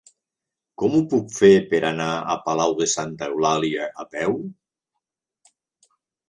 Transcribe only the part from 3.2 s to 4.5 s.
Eulàlia a peu?